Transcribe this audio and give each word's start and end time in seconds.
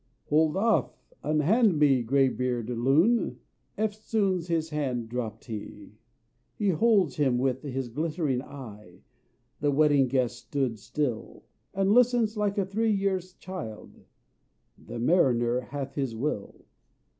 "Hold 0.29 0.57
off! 0.57 0.97
unhand 1.21 1.77
me, 1.77 2.01
grey 2.01 2.27
beard, 2.27 2.71
loon!" 2.71 3.39
Eftsoons 3.77 4.47
his 4.47 4.71
hand 4.71 5.09
dropt 5.09 5.45
he. 5.45 5.99
He 6.55 6.69
holds 6.69 7.17
him 7.17 7.37
with 7.37 7.61
his 7.61 7.87
glittering 7.87 8.41
eye 8.41 9.03
The 9.59 9.69
Wedding 9.69 10.07
Guest 10.07 10.37
stood 10.39 10.79
still, 10.79 11.43
And 11.75 11.91
listens 11.91 12.35
like 12.35 12.57
a 12.57 12.65
three 12.65 12.89
years' 12.91 13.33
child: 13.33 14.03
The 14.75 14.97
Mariner 14.97 15.59
hath 15.61 15.93
his 15.93 16.15
will. 16.15 16.65